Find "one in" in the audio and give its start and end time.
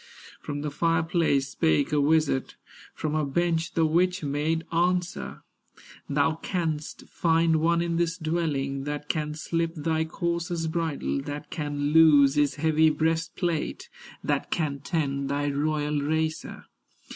7.57-7.97